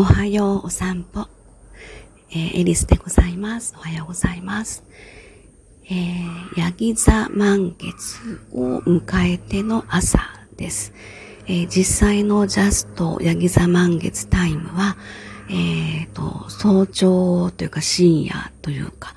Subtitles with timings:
[0.00, 1.28] おはようお散歩。
[2.30, 3.74] えー、エリスでございます。
[3.76, 4.82] おはようございます。
[5.84, 10.20] えー、ヤギ座満月を迎えての朝
[10.56, 10.94] です。
[11.46, 14.96] えー、実際のジャストヤギ座満月タイムは、
[15.50, 19.14] えーと、早朝というか深夜というか、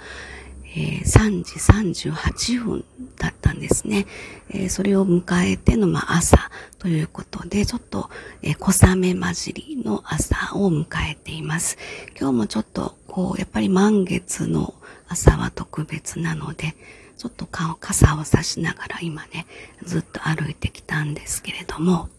[0.76, 2.84] えー、3時38分
[3.18, 4.06] だっんですね。
[4.50, 5.24] えー、それを迎
[5.54, 6.50] えての、まあ、朝
[6.80, 8.10] ということで、ちょっと、
[8.42, 11.78] えー、小雨混じりの朝を迎えています。
[12.20, 14.74] 今日もちょっと、こう、やっぱり満月の
[15.08, 16.76] 朝は特別なので、
[17.18, 19.46] ちょっと顔、傘を差しながら今ね、
[19.84, 22.10] ずっと歩いてきたんですけれども、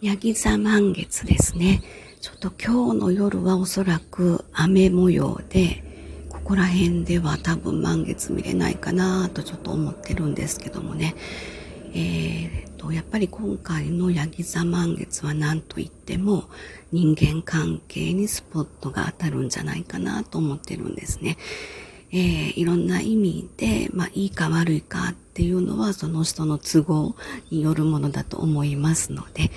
[0.00, 1.82] ヤギ座満月ですね。
[2.20, 5.83] ちょっと今日の夜はおそらく雨模様で、
[6.44, 11.14] ここら辺では多分満月見れないかなとちょっと思ってるんですけどもね。
[11.94, 16.44] えーと、やっぱり今回のヤギ座満月は何と言っても
[16.92, 21.38] 人間関係にスポットが当たるんじゃないかなと思ってるんですね。
[22.12, 27.16] えー、いろんな意味で、まあ、いいか悪いかっていうのはその人の都合
[27.50, 29.50] によるものだと思いますので、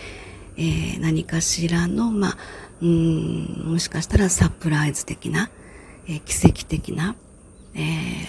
[0.56, 2.38] えー、何かしらの、まあ、
[2.82, 5.50] うん、もしかしたらサプライズ的な、
[6.08, 7.16] え、奇跡的な、
[7.74, 7.80] え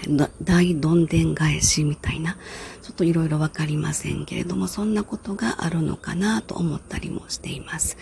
[0.02, 2.36] ー、大どんでん返しみたいな、
[2.82, 7.96] ちょっといろいろわかりませんけれども、そんなことがあるのかなと思ったりもしています。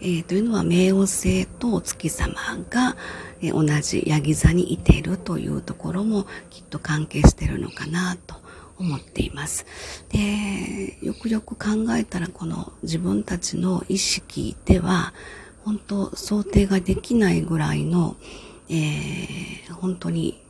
[0.00, 2.34] えー、というのは、冥王星とお月様
[2.68, 2.96] が、
[3.40, 8.34] え、同じヤギ座にいているというところもきっと関係しているのかなと
[8.78, 9.64] 思っています。
[10.08, 15.14] で、よくよく考えたら、この自分たちの意識では、
[15.64, 18.16] 本当想定ができないぐらいの、
[18.70, 20.40] えー、本当に、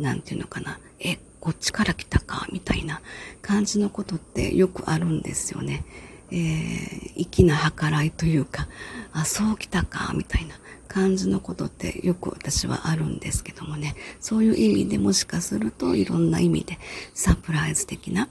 [0.00, 3.02] なんていうのかな、え、こっちから来たか、みたいな
[3.42, 5.84] 感じのことってよくあるんですよね。
[6.30, 8.68] えー、粋な計らいというか、
[9.12, 10.54] あ、そう来たか、みたいな
[10.88, 16.78] 感じのことってよく私はあるんですけどもね、そういう意味でもしかするといろんな意味で
[17.14, 18.28] サプライズ的な、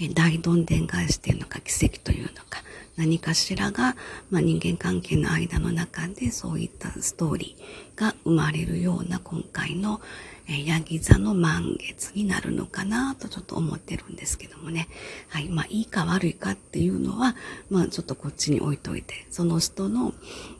[0.00, 2.62] えー、大どんでん返しっていうのか奇跡というのか、
[2.98, 3.96] 何かしらが、
[4.28, 10.00] まあ、人間関係の間の中でそういったストーリーが生まれるような今回の、
[10.48, 14.88] えー、ヤギ座の満月になるのかなとちょっと思ってるんですけどもね。
[15.28, 15.48] はい。
[15.48, 17.36] まあ、いいか悪いかっていうのは、
[17.70, 20.12] まあ、ちょっとこっちに置いといて、その人の、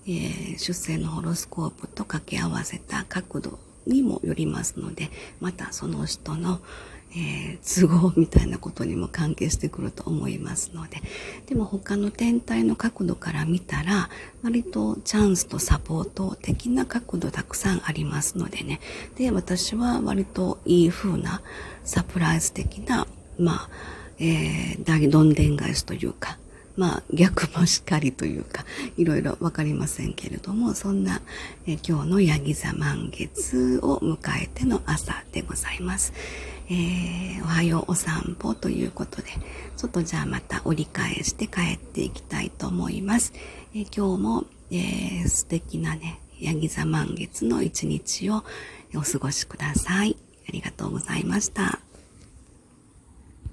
[0.06, 5.10] えー、出生のホロスコープと掛け合わせた角度にもよりますので、
[5.41, 6.60] またその人の、
[7.12, 11.00] えー、都合みたいなことにも関係してくると思いますので。
[11.46, 14.10] でも他の天体の角度から見たら
[14.42, 18.80] 割とチャンスとサポート的な角度たくさんありますのでね。
[19.16, 21.42] で私は割といい風な
[21.84, 23.06] サプライズ的な
[23.38, 23.70] まあ、
[24.19, 26.38] えー、大どんでん返しというか
[26.78, 28.65] まあ逆もしっかりというか、
[28.97, 31.21] いろいろわかりませんけれども、そんな、
[31.66, 36.12] え今日のヤギ座満月を迎えての朝でございます。
[36.71, 39.28] えー、おはようお散歩ということで、
[39.77, 43.33] ちょっとじゃあまた折り返して帰っていきたいと思います。
[43.75, 48.44] えー、今日も、えー、素敵なね、ヤギ座満月の一日を
[48.94, 50.17] お過ごしください。
[50.49, 51.78] ありがとうございました。